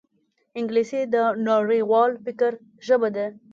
انګلیسي 0.57 1.01
د 1.13 1.15
نړیوال 1.47 2.11
فکر 2.25 2.51
ژبه 2.87 3.09
ده 3.15 3.25